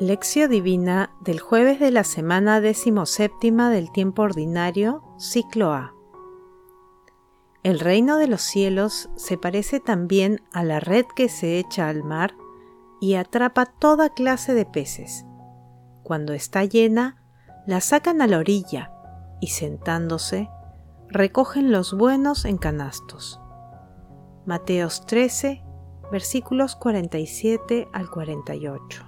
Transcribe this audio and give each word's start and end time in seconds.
Lección 0.00 0.48
Divina 0.48 1.10
del 1.20 1.40
jueves 1.40 1.80
de 1.80 1.90
la 1.90 2.04
semana 2.04 2.60
decimoséptima 2.60 3.68
del 3.68 3.90
tiempo 3.90 4.22
ordinario, 4.22 5.02
ciclo 5.18 5.72
A. 5.72 5.92
El 7.64 7.80
reino 7.80 8.16
de 8.16 8.28
los 8.28 8.40
cielos 8.40 9.10
se 9.16 9.36
parece 9.38 9.80
también 9.80 10.40
a 10.52 10.62
la 10.62 10.78
red 10.78 11.04
que 11.16 11.28
se 11.28 11.58
echa 11.58 11.88
al 11.88 12.04
mar 12.04 12.36
y 13.00 13.14
atrapa 13.14 13.66
toda 13.66 14.10
clase 14.10 14.54
de 14.54 14.64
peces. 14.66 15.24
Cuando 16.04 16.32
está 16.32 16.64
llena, 16.64 17.20
la 17.66 17.80
sacan 17.80 18.22
a 18.22 18.28
la 18.28 18.38
orilla 18.38 18.92
y 19.40 19.48
sentándose, 19.48 20.48
recogen 21.08 21.72
los 21.72 21.92
buenos 21.92 22.44
en 22.44 22.56
canastos. 22.58 23.40
Mateos 24.46 25.06
13, 25.06 25.64
versículos 26.12 26.76
47 26.76 27.88
al 27.92 28.08
48. 28.08 29.07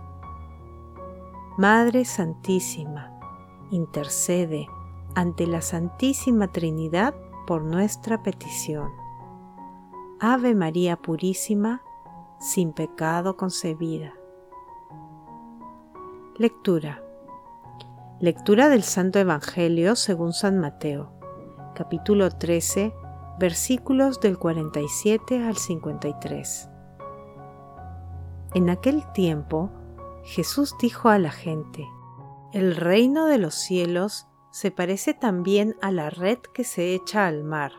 Madre 1.61 2.05
Santísima, 2.05 3.11
intercede 3.69 4.67
ante 5.13 5.45
la 5.45 5.61
Santísima 5.61 6.47
Trinidad 6.47 7.13
por 7.45 7.61
nuestra 7.61 8.23
petición. 8.23 8.89
Ave 10.19 10.55
María 10.55 10.95
Purísima, 10.95 11.83
sin 12.39 12.73
pecado 12.73 13.37
concebida. 13.37 14.15
Lectura. 16.35 17.03
Lectura 18.19 18.67
del 18.67 18.81
Santo 18.81 19.19
Evangelio 19.19 19.95
según 19.95 20.33
San 20.33 20.57
Mateo, 20.57 21.11
capítulo 21.75 22.31
13, 22.31 22.91
versículos 23.37 24.19
del 24.19 24.39
47 24.39 25.45
al 25.45 25.57
53. 25.57 26.69
En 28.55 28.71
aquel 28.71 29.03
tiempo, 29.13 29.69
Jesús 30.23 30.75
dijo 30.79 31.09
a 31.09 31.17
la 31.17 31.31
gente, 31.31 31.89
El 32.53 32.75
reino 32.75 33.25
de 33.25 33.37
los 33.37 33.55
cielos 33.55 34.27
se 34.51 34.69
parece 34.69 35.13
también 35.13 35.75
a 35.81 35.91
la 35.91 36.09
red 36.09 36.37
que 36.39 36.63
se 36.63 36.93
echa 36.93 37.25
al 37.25 37.43
mar 37.43 37.71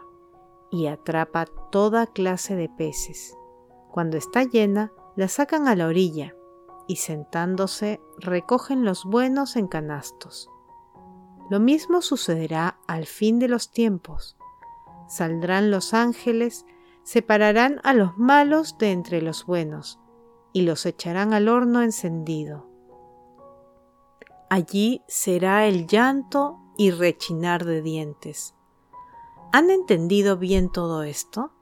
y 0.71 0.87
atrapa 0.87 1.47
toda 1.71 2.07
clase 2.07 2.57
de 2.57 2.69
peces. 2.69 3.37
Cuando 3.91 4.17
está 4.17 4.45
llena, 4.45 4.93
la 5.17 5.29
sacan 5.29 5.69
a 5.69 5.77
la 5.77 5.87
orilla 5.87 6.35
y 6.89 6.97
sentándose 6.97 8.01
recogen 8.19 8.85
los 8.85 9.05
buenos 9.05 9.57
en 9.57 9.69
canastos. 9.69 10.51
Lo 11.51 11.61
mismo 11.61 12.01
sucederá 12.01 12.81
al 12.89 13.07
fin 13.07 13.39
de 13.39 13.49
los 13.49 13.71
tiempos. 13.71 14.37
Saldrán 15.07 15.71
los 15.71 15.93
ángeles, 15.93 16.65
separarán 17.03 17.81
a 17.85 17.93
los 17.93 18.17
malos 18.17 18.79
de 18.79 18.91
entre 18.91 19.21
los 19.21 19.45
buenos 19.45 20.02
y 20.53 20.63
los 20.63 20.87
echarán 20.87 21.33
al 21.33 21.49
horno 21.49 21.83
encendido. 21.83 22.69
Allí 24.51 25.03
será 25.09 25.67
el 25.67 25.87
llanto 25.87 26.59
y 26.77 26.91
rechinar 26.91 27.65
de 27.65 27.81
dientes. 27.81 28.55
¿Han 29.53 29.71
entendido 29.71 30.37
bien 30.37 30.71
todo 30.71 31.03
esto? 31.03 31.53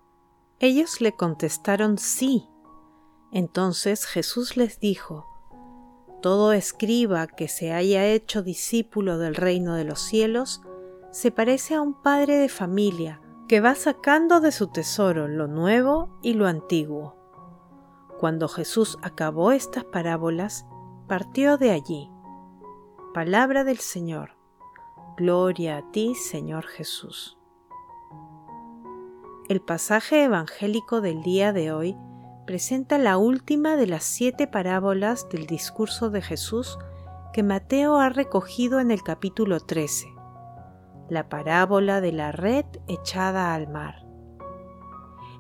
Ellos 0.59 1.01
le 1.01 1.13
contestaron 1.13 1.99
sí. 1.99 2.49
Entonces 3.33 4.07
Jesús 4.07 4.57
les 4.57 4.81
dijo, 4.81 5.27
Todo 6.21 6.53
escriba 6.53 7.27
que 7.27 7.49
se 7.49 7.73
haya 7.73 8.07
hecho 8.07 8.43
discípulo 8.43 9.19
del 9.19 9.35
reino 9.35 9.75
de 9.75 9.85
los 9.85 10.01
cielos 10.01 10.63
se 11.13 11.31
parece 11.31 11.75
a 11.75 11.81
un 11.81 11.95
padre 11.95 12.39
de 12.39 12.49
familia 12.49 13.21
que 13.49 13.61
va 13.61 13.75
sacando 13.75 14.41
de 14.41 14.53
su 14.53 14.69
tesoro 14.69 15.27
lo 15.27 15.49
nuevo 15.49 16.19
y 16.23 16.35
lo 16.35 16.47
antiguo. 16.47 17.20
Cuando 18.21 18.49
Jesús 18.49 18.99
acabó 19.01 19.51
estas 19.51 19.85
parábolas, 19.85 20.67
partió 21.09 21.57
de 21.57 21.71
allí. 21.71 22.11
Palabra 23.15 23.65
del 23.65 23.79
Señor. 23.79 24.37
Gloria 25.17 25.79
a 25.79 25.91
ti, 25.91 26.15
Señor 26.15 26.67
Jesús. 26.67 27.39
El 29.49 29.63
pasaje 29.63 30.25
evangélico 30.25 31.01
del 31.01 31.23
día 31.23 31.55
de 31.55 31.73
hoy 31.73 31.97
presenta 32.45 32.99
la 32.99 33.17
última 33.17 33.77
de 33.77 33.87
las 33.87 34.05
siete 34.05 34.47
parábolas 34.47 35.27
del 35.31 35.47
discurso 35.47 36.11
de 36.11 36.21
Jesús 36.21 36.79
que 37.33 37.43
Mateo 37.43 37.97
ha 38.01 38.11
recogido 38.11 38.81
en 38.81 38.91
el 38.91 39.03
capítulo 39.03 39.61
13, 39.61 40.09
la 41.09 41.31
parábola 41.31 42.03
de 42.03 42.13
la 42.13 42.33
red 42.33 42.67
echada 42.87 43.55
al 43.55 43.67
mar. 43.69 44.10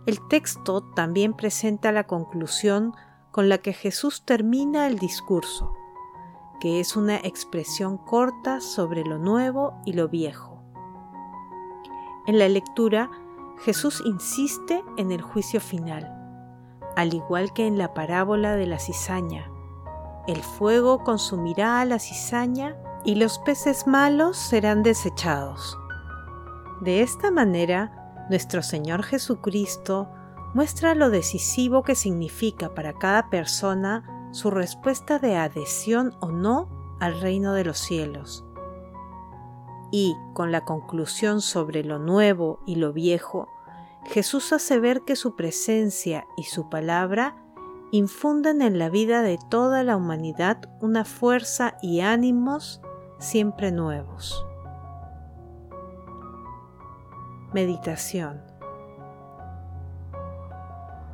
El 0.06 0.26
texto 0.28 0.82
también 0.82 1.34
presenta 1.34 1.92
la 1.92 2.06
conclusión 2.06 2.94
con 3.30 3.48
la 3.48 3.58
que 3.58 3.72
Jesús 3.72 4.24
termina 4.24 4.86
el 4.86 4.98
discurso, 4.98 5.74
que 6.60 6.80
es 6.80 6.96
una 6.96 7.16
expresión 7.16 7.98
corta 7.98 8.60
sobre 8.60 9.04
lo 9.04 9.18
nuevo 9.18 9.80
y 9.84 9.92
lo 9.92 10.08
viejo. 10.08 10.62
En 12.26 12.38
la 12.38 12.48
lectura, 12.48 13.10
Jesús 13.58 14.02
insiste 14.04 14.82
en 14.96 15.12
el 15.12 15.20
juicio 15.20 15.60
final, 15.60 16.16
al 16.96 17.12
igual 17.14 17.52
que 17.52 17.66
en 17.66 17.76
la 17.76 17.92
parábola 17.92 18.56
de 18.56 18.66
la 18.66 18.78
cizaña. 18.78 19.50
El 20.26 20.42
fuego 20.42 21.04
consumirá 21.04 21.80
a 21.80 21.84
la 21.84 21.98
cizaña 21.98 22.76
y 23.04 23.16
los 23.16 23.38
peces 23.38 23.86
malos 23.86 24.36
serán 24.36 24.82
desechados. 24.82 25.78
De 26.80 27.02
esta 27.02 27.30
manera, 27.30 27.99
nuestro 28.30 28.62
Señor 28.62 29.02
Jesucristo 29.02 30.08
muestra 30.54 30.94
lo 30.94 31.10
decisivo 31.10 31.82
que 31.82 31.96
significa 31.96 32.74
para 32.74 32.92
cada 32.92 33.28
persona 33.28 34.28
su 34.32 34.50
respuesta 34.50 35.18
de 35.18 35.36
adhesión 35.36 36.14
o 36.20 36.30
no 36.30 36.96
al 37.00 37.20
reino 37.20 37.54
de 37.54 37.64
los 37.64 37.78
cielos. 37.78 38.44
Y, 39.90 40.14
con 40.32 40.52
la 40.52 40.64
conclusión 40.64 41.40
sobre 41.40 41.82
lo 41.82 41.98
nuevo 41.98 42.60
y 42.66 42.76
lo 42.76 42.92
viejo, 42.92 43.48
Jesús 44.04 44.52
hace 44.52 44.78
ver 44.78 45.02
que 45.02 45.16
su 45.16 45.34
presencia 45.34 46.24
y 46.36 46.44
su 46.44 46.70
palabra 46.70 47.36
infunden 47.90 48.62
en 48.62 48.78
la 48.78 48.88
vida 48.90 49.22
de 49.22 49.38
toda 49.50 49.82
la 49.82 49.96
humanidad 49.96 50.58
una 50.80 51.04
fuerza 51.04 51.76
y 51.82 52.00
ánimos 52.00 52.80
siempre 53.18 53.72
nuevos. 53.72 54.46
Meditación 57.52 58.44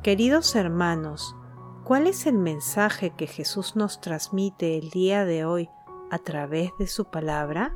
Queridos 0.03 0.55
hermanos, 0.55 1.35
¿cuál 1.83 2.05
es 2.05 2.27
el 2.27 2.37
mensaje 2.37 3.09
que 3.09 3.25
Jesús 3.25 3.75
nos 3.75 4.01
transmite 4.01 4.77
el 4.77 4.91
día 4.91 5.25
de 5.25 5.45
hoy 5.45 5.67
a 6.11 6.19
través 6.19 6.69
de 6.77 6.85
su 6.85 7.05
palabra? 7.05 7.75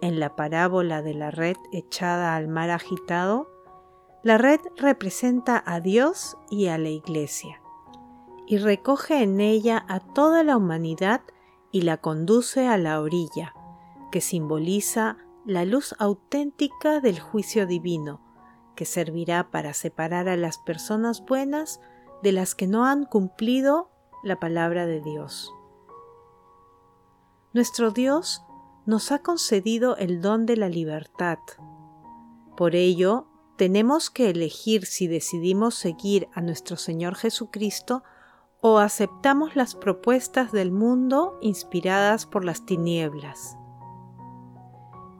En 0.00 0.20
la 0.20 0.36
parábola 0.36 1.02
de 1.02 1.14
la 1.14 1.32
red 1.32 1.56
echada 1.72 2.36
al 2.36 2.46
mar 2.46 2.70
agitado, 2.70 3.50
la 4.22 4.38
red 4.38 4.60
representa 4.76 5.60
a 5.66 5.80
Dios 5.80 6.36
y 6.48 6.68
a 6.68 6.78
la 6.78 6.90
Iglesia, 6.90 7.60
y 8.46 8.58
recoge 8.58 9.24
en 9.24 9.40
ella 9.40 9.84
a 9.88 9.98
toda 9.98 10.44
la 10.44 10.56
humanidad 10.56 11.22
y 11.72 11.82
la 11.82 11.96
conduce 11.96 12.68
a 12.68 12.78
la 12.78 13.00
orilla, 13.00 13.52
que 14.12 14.20
simboliza 14.20 15.16
la 15.48 15.64
luz 15.64 15.94
auténtica 15.98 17.00
del 17.00 17.18
juicio 17.18 17.66
divino, 17.66 18.20
que 18.76 18.84
servirá 18.84 19.50
para 19.50 19.72
separar 19.72 20.28
a 20.28 20.36
las 20.36 20.58
personas 20.58 21.24
buenas 21.24 21.80
de 22.22 22.32
las 22.32 22.54
que 22.54 22.66
no 22.66 22.84
han 22.84 23.06
cumplido 23.06 23.90
la 24.22 24.38
palabra 24.38 24.84
de 24.84 25.00
Dios. 25.00 25.50
Nuestro 27.54 27.92
Dios 27.92 28.42
nos 28.84 29.10
ha 29.10 29.20
concedido 29.20 29.96
el 29.96 30.20
don 30.20 30.44
de 30.44 30.58
la 30.58 30.68
libertad. 30.68 31.38
Por 32.54 32.76
ello, 32.76 33.26
tenemos 33.56 34.10
que 34.10 34.28
elegir 34.28 34.84
si 34.84 35.08
decidimos 35.08 35.76
seguir 35.76 36.28
a 36.34 36.42
nuestro 36.42 36.76
Señor 36.76 37.14
Jesucristo 37.14 38.02
o 38.60 38.78
aceptamos 38.78 39.56
las 39.56 39.74
propuestas 39.74 40.52
del 40.52 40.72
mundo 40.72 41.38
inspiradas 41.40 42.26
por 42.26 42.44
las 42.44 42.66
tinieblas. 42.66 43.57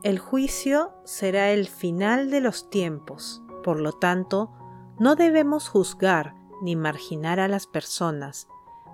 El 0.03 0.21
juicio 0.21 0.93
será 1.05 1.51
el 1.51 1.67
final 1.67 2.31
de 2.31 2.41
los 2.41 2.71
tiempos, 2.71 3.43
por 3.65 3.81
lo 3.81 3.93
tanto, 3.93 4.53
no 5.01 5.17
debemos 5.17 5.69
juzgar 5.69 6.35
ni 6.63 6.77
marginar 6.77 7.41
a 7.41 7.49
las 7.49 7.67
personas, 7.67 8.47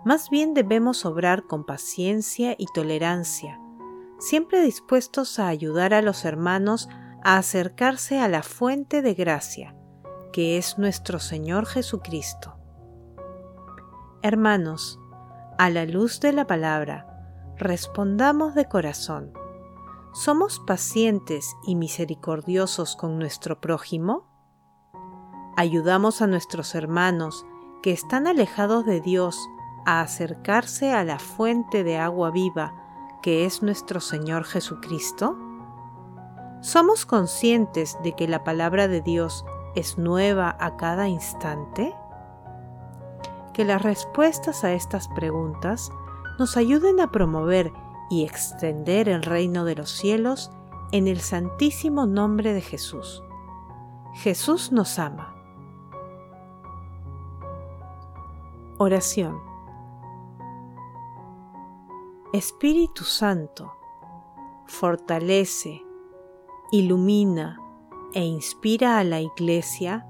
Más 0.05 0.29
bien 0.29 0.53
debemos 0.53 1.07
obrar 1.07 1.47
con 1.47 1.65
paciencia 1.65 2.55
y 2.59 2.67
tolerancia, 2.75 3.59
siempre 4.19 4.61
dispuestos 4.61 5.39
a 5.39 5.49
ayudar 5.49 5.95
a 5.95 6.03
los 6.03 6.27
hermanos 6.27 6.91
a 7.23 7.39
acercarse 7.39 8.21
a 8.21 8.29
la 8.29 8.43
fuente 8.43 9.01
de 9.01 9.15
gracia, 9.15 9.75
que 10.31 10.59
es 10.59 10.77
nuestro 10.77 11.21
Señor 11.21 11.65
Jesucristo. 11.65 12.59
Hermanos, 14.21 15.01
a 15.57 15.71
la 15.71 15.87
luz 15.87 16.21
de 16.21 16.35
la 16.35 16.47
palabra, 16.47 17.07
respondamos 17.57 18.55
de 18.55 18.67
corazón. 18.67 19.33
¿Somos 20.15 20.61
pacientes 20.61 21.57
y 21.65 21.75
misericordiosos 21.75 22.95
con 22.95 23.19
nuestro 23.19 23.61
prójimo? 23.61 24.29
¿Ayudamos 25.57 26.23
a 26.23 26.29
nuestros 26.29 26.77
hermanos 26.77 27.45
que 27.83 27.91
están 27.91 28.29
alejados 28.29 28.87
de 28.87 29.01
Dios 29.01 29.37
a 29.87 30.03
acercarse 30.03 30.93
a 30.93 31.03
la 31.03 31.19
fuente 31.19 31.83
de 31.83 31.99
agua 31.99 32.31
viva 32.31 32.73
que 33.23 33.45
es 33.45 33.65
nuestro 33.65 33.99
Señor 33.99 34.45
Jesucristo? 34.45 35.37
¿Somos 36.61 37.07
conscientes 37.07 37.99
de 38.05 38.13
que 38.13 38.29
la 38.29 38.45
palabra 38.45 38.87
de 38.87 39.01
Dios 39.01 39.45
es 39.75 39.99
nueva 39.99 40.57
a 40.61 40.77
cada 40.77 41.09
instante? 41.09 41.93
Que 43.53 43.65
las 43.65 43.83
respuestas 43.83 44.63
a 44.63 44.75
estas 44.75 45.09
preguntas 45.09 45.91
nos 46.39 46.57
ayuden 46.57 47.01
a 47.01 47.11
promover 47.11 47.73
y 48.11 48.25
extender 48.25 49.09
el 49.09 49.23
reino 49.23 49.65
de 49.65 49.75
los 49.75 49.91
cielos 49.91 50.51
en 50.93 51.09
el 51.09 51.21
santísimo 51.21 52.07
nombre 52.07 52.53
de 52.53 52.61
Jesús. 52.61 53.23
Jesús 54.15 54.73
nos 54.73 54.99
ama. 54.99 55.35
Oración 58.79 59.55
Espíritu 62.35 63.05
Santo, 63.05 63.77
fortalece, 64.67 65.85
ilumina 66.73 67.61
e 68.13 68.25
inspira 68.25 68.99
a 68.99 69.05
la 69.05 69.21
Iglesia 69.21 70.05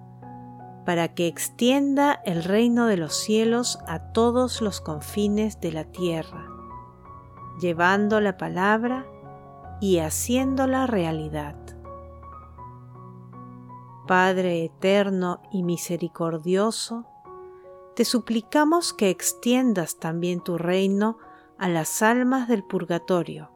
para 0.86 1.14
que 1.14 1.26
extienda 1.26 2.14
el 2.24 2.42
reino 2.42 2.86
de 2.86 2.96
los 2.96 3.14
cielos 3.14 3.78
a 3.86 4.12
todos 4.12 4.62
los 4.62 4.80
confines 4.80 5.60
de 5.60 5.72
la 5.72 5.84
tierra, 5.84 6.43
llevando 7.60 8.20
la 8.20 8.36
palabra 8.36 9.06
y 9.80 9.98
haciéndola 9.98 10.86
realidad. 10.86 11.56
Padre 14.06 14.64
eterno 14.64 15.40
y 15.50 15.62
misericordioso, 15.62 17.06
te 17.94 18.04
suplicamos 18.04 18.92
que 18.92 19.08
extiendas 19.08 19.98
también 19.98 20.40
tu 20.40 20.58
reino 20.58 21.16
a 21.58 21.68
las 21.68 22.02
almas 22.02 22.48
del 22.48 22.64
purgatorio. 22.64 23.50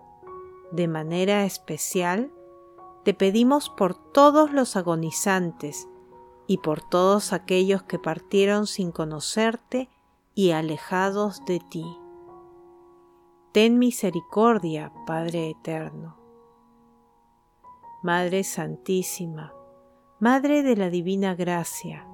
De 0.70 0.86
manera 0.86 1.44
especial, 1.44 2.30
te 3.04 3.14
pedimos 3.14 3.68
por 3.70 3.94
todos 3.94 4.52
los 4.52 4.76
agonizantes 4.76 5.88
y 6.46 6.58
por 6.58 6.82
todos 6.82 7.32
aquellos 7.32 7.82
que 7.82 7.98
partieron 7.98 8.66
sin 8.66 8.92
conocerte 8.92 9.88
y 10.34 10.52
alejados 10.52 11.44
de 11.44 11.60
ti. 11.60 11.84
Ten 13.52 13.78
misericordia, 13.78 14.92
Padre 15.06 15.48
Eterno. 15.48 16.18
Madre 18.02 18.44
Santísima, 18.44 19.54
Madre 20.20 20.62
de 20.62 20.76
la 20.76 20.90
Divina 20.90 21.34
Gracia, 21.34 22.06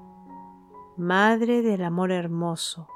Madre 0.96 1.62
del 1.62 1.82
Amor 1.82 2.12
Hermoso, 2.12 2.86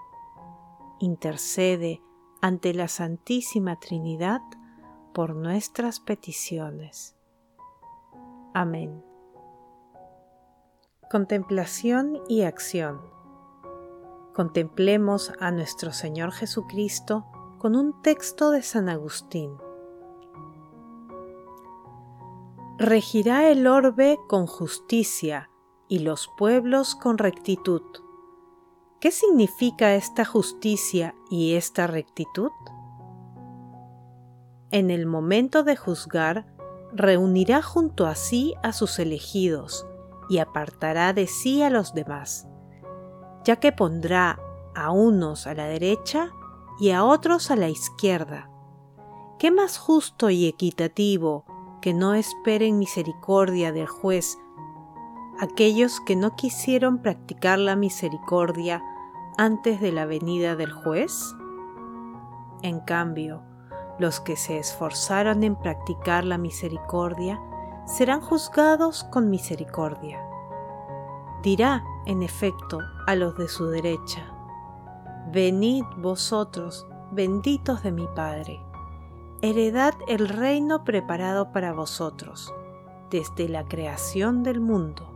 intercede 1.01 2.01
ante 2.41 2.73
la 2.75 2.87
Santísima 2.87 3.81
Trinidad 3.81 4.41
por 5.13 5.35
nuestras 5.35 5.99
peticiones. 5.99 7.17
Amén. 8.55 9.03
Contemplación 11.11 12.21
y 12.29 12.43
acción. 12.43 13.01
Contemplemos 14.33 15.33
a 15.41 15.51
nuestro 15.51 15.93
Señor 15.93 16.31
Jesucristo 16.31 17.27
con 17.59 17.77
un 17.77 18.01
texto 18.03 18.51
de 18.51 18.63
San 18.63 18.89
Agustín. 18.89 19.57
Regirá 22.79 23.49
el 23.51 23.67
orbe 23.67 24.19
con 24.29 24.47
justicia 24.47 25.51
y 25.89 26.01
los 26.01 26.31
pueblos 26.39 26.95
con 26.95 27.19
rectitud 27.19 27.83
¿Qué 29.01 29.13
significa 29.13 29.95
esta 29.95 30.25
justicia 30.25 31.15
y 31.31 31.55
esta 31.55 31.87
rectitud? 31.87 32.51
En 34.73 34.91
el 34.91 35.07
momento 35.07 35.63
de 35.63 35.77
juzgar, 35.77 36.47
reunirá 36.93 37.63
junto 37.63 38.09
a 38.09 38.17
sí 38.17 38.55
a 38.65 38.73
sus 38.73 38.99
elegidos 38.99 39.87
y 40.29 40.39
apartará 40.39 41.13
de 41.13 41.29
sí 41.29 41.63
a 41.63 41.71
los 41.71 41.95
demás, 41.95 42.49
ya 43.45 43.61
que 43.61 43.71
pondrá 43.71 44.41
a 44.75 44.91
unos 44.91 45.47
a 45.47 45.55
la 45.55 45.67
derecha 45.67 46.33
y 46.79 46.91
a 46.91 47.05
otros 47.05 47.51
a 47.51 47.57
la 47.57 47.69
izquierda. 47.69 48.51
¿Qué 49.39 49.51
más 49.51 49.79
justo 49.79 50.31
y 50.31 50.47
equitativo 50.47 51.45
que 51.81 51.95
no 51.95 52.15
esperen 52.15 52.79
misericordia 52.79 53.73
del 53.73 53.87
juez 53.87 54.39
aquellos 55.41 56.01
que 56.01 56.17
no 56.17 56.35
quisieron 56.35 56.99
practicar 56.99 57.59
la 57.59 57.77
misericordia 57.77 58.83
antes 59.37 59.81
de 59.81 59.93
la 59.93 60.05
venida 60.05 60.57
del 60.57 60.73
juez? 60.73 61.35
En 62.63 62.81
cambio, 62.81 63.43
los 63.99 64.21
que 64.21 64.37
se 64.37 64.59
esforzaron 64.59 65.45
en 65.45 65.57
practicar 65.57 66.25
la 66.25 66.39
misericordia 66.39 67.41
serán 67.87 68.21
juzgados 68.21 69.05
con 69.05 69.31
misericordia. 69.31 70.21
Dirá, 71.43 71.85
en 72.07 72.23
efecto, 72.23 72.81
a 73.07 73.15
los 73.15 73.37
de 73.37 73.49
su 73.49 73.67
derecha, 73.67 74.35
Venid 75.31 75.85
vosotros, 75.99 76.87
benditos 77.11 77.83
de 77.83 77.93
mi 77.93 78.07
Padre, 78.07 78.63
heredad 79.43 79.93
el 80.07 80.27
reino 80.27 80.85
preparado 80.85 81.53
para 81.53 81.75
vosotros 81.75 82.55
desde 83.11 83.47
la 83.47 83.67
creación 83.67 84.43
del 84.43 84.63
mundo 84.63 85.07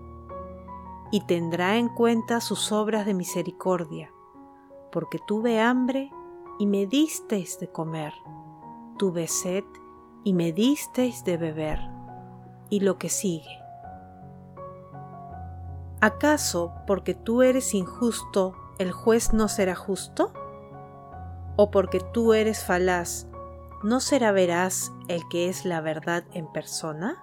y 1.11 1.23
tendrá 1.23 1.78
en 1.78 1.88
cuenta 1.88 2.42
sus 2.42 2.73
obras 2.73 3.07
de 3.07 3.14
misericordia, 3.14 4.12
porque 4.90 5.19
tuve 5.19 5.62
hambre 5.62 6.12
y 6.59 6.66
me 6.66 6.87
disteis 6.87 7.59
de 7.59 7.69
comer, 7.69 8.12
tuve 8.99 9.26
sed 9.28 9.64
y 10.25 10.35
me 10.35 10.52
disteis 10.52 11.25
de 11.25 11.38
beber, 11.38 11.78
y 12.69 12.81
lo 12.81 12.99
que 12.99 13.09
sigue. 13.09 13.62
¿Acaso 16.02 16.75
porque 16.87 17.14
tú 17.14 17.40
eres 17.40 17.73
injusto 17.73 18.57
el 18.83 18.93
juez 18.93 19.33
no 19.33 19.49
será 19.49 19.75
justo? 19.75 20.33
¿O 21.57 21.71
porque 21.71 22.01
tú 22.01 22.35
eres 22.35 22.65
falaz 22.65 23.27
no 23.83 23.99
será 23.99 24.31
veraz 24.31 24.93
el 25.09 25.23
que 25.29 25.49
es 25.49 25.65
la 25.65 25.81
verdad 25.81 26.25
en 26.33 26.51
persona? 26.53 27.21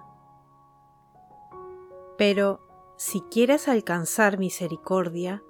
Pero 2.18 2.60
si 2.98 3.22
quieres 3.22 3.66
alcanzar 3.66 4.38
misericordia, 4.38 5.42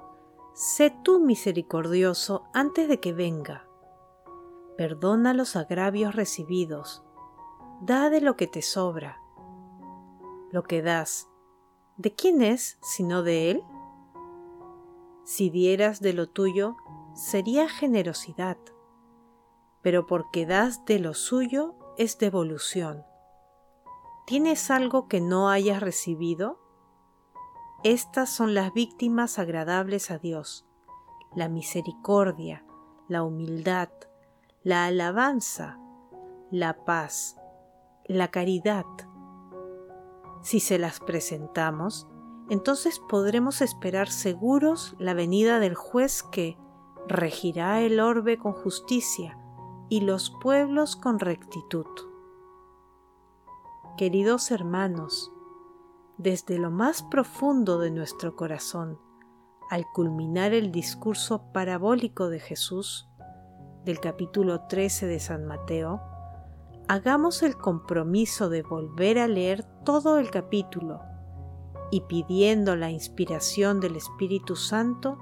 sé 0.55 0.97
tú 1.03 1.19
misericordioso 1.19 2.45
antes 2.55 2.89
de 2.89 3.01
que 3.01 3.13
venga. 3.13 3.67
Perdona 4.77 5.35
los 5.35 5.57
agravios 5.57 6.15
recibidos, 6.15 7.03
da 7.81 8.09
de 8.09 8.21
lo 8.21 8.37
que 8.37 8.47
te 8.47 8.63
sobra. 8.63 9.19
Lo 10.53 10.63
que 10.63 10.81
das, 10.81 11.29
¿de 11.97 12.15
quién 12.15 12.41
es 12.41 12.79
sino 12.83 13.25
de 13.25 13.51
Él? 13.51 13.65
Si 15.31 15.49
dieras 15.49 16.01
de 16.01 16.13
lo 16.13 16.29
tuyo, 16.29 16.77
sería 17.15 17.69
generosidad, 17.69 18.57
pero 19.81 20.05
porque 20.05 20.45
das 20.45 20.85
de 20.87 20.99
lo 20.99 21.15
suyo 21.15 21.77
es 21.97 22.19
devolución. 22.19 23.05
¿Tienes 24.27 24.73
algo 24.73 25.07
que 25.07 25.21
no 25.21 25.49
hayas 25.49 25.81
recibido? 25.81 26.59
Estas 27.85 28.29
son 28.29 28.55
las 28.55 28.73
víctimas 28.75 29.39
agradables 29.39 30.11
a 30.11 30.19
Dios, 30.19 30.67
la 31.37 31.49
misericordia, 31.49 32.65
la 33.07 33.23
humildad, 33.23 33.91
la 34.65 34.87
alabanza, 34.87 35.79
la 36.51 36.85
paz, 36.85 37.37
la 38.05 38.33
caridad. 38.33 38.85
Si 40.43 40.59
se 40.59 40.81
las 40.81 40.99
presentamos, 40.99 42.09
entonces 42.51 42.99
podremos 42.99 43.63
esperar 43.63 44.11
seguros 44.11 44.97
la 44.99 45.15
venida 45.15 45.61
del 45.61 45.77
juez 45.77 46.25
que 46.25 46.59
regirá 47.07 47.81
el 47.81 48.01
orbe 48.01 48.39
con 48.39 48.53
justicia 48.53 49.39
y 49.89 50.01
los 50.01 50.31
pueblos 50.43 50.97
con 50.97 51.21
rectitud. 51.21 51.87
Queridos 53.97 54.51
hermanos, 54.51 55.33
desde 56.19 56.59
lo 56.59 56.73
más 56.73 57.05
profundo 57.05 57.79
de 57.79 57.93
nuestro 57.93 58.35
corazón, 58.35 58.99
al 59.71 59.87
culminar 59.95 60.53
el 60.53 60.73
discurso 60.73 61.53
parabólico 61.53 62.29
de 62.31 62.41
Jesús, 62.41 63.09
del 63.85 64.01
capítulo 64.01 64.67
13 64.67 65.07
de 65.07 65.21
San 65.21 65.47
Mateo, 65.47 66.03
hagamos 66.89 67.45
el 67.45 67.57
compromiso 67.57 68.49
de 68.49 68.63
volver 68.63 69.21
a 69.21 69.29
leer 69.29 69.65
todo 69.85 70.19
el 70.19 70.33
capítulo 70.33 71.10
y 71.91 72.03
pidiendo 72.03 72.77
la 72.77 72.91
inspiración 72.91 73.81
del 73.81 73.97
Espíritu 73.97 74.57
Santo, 74.57 75.19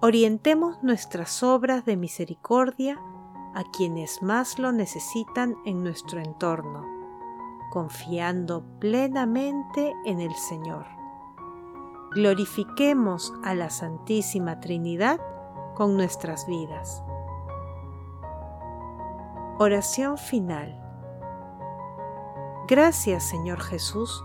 orientemos 0.00 0.82
nuestras 0.82 1.42
obras 1.42 1.84
de 1.84 1.96
misericordia 1.96 3.00
a 3.54 3.64
quienes 3.64 4.22
más 4.22 4.58
lo 4.58 4.72
necesitan 4.72 5.56
en 5.64 5.82
nuestro 5.82 6.20
entorno, 6.20 6.86
confiando 7.70 8.64
plenamente 8.78 9.92
en 10.04 10.20
el 10.20 10.34
Señor. 10.34 10.86
Glorifiquemos 12.12 13.32
a 13.44 13.54
la 13.54 13.70
Santísima 13.70 14.60
Trinidad 14.60 15.20
con 15.74 15.96
nuestras 15.96 16.46
vidas. 16.46 17.02
Oración 19.58 20.16
final. 20.16 20.76
Gracias 22.66 23.24
Señor 23.24 23.60
Jesús 23.60 24.24